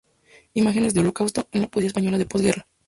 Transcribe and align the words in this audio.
Imágenes 0.55 0.95
del 0.95 1.03
Holocausto 1.03 1.47
en 1.51 1.61
la 1.61 1.67
poesía 1.67 1.89
española 1.89 2.17
de 2.17 2.25
posguerra". 2.25 2.65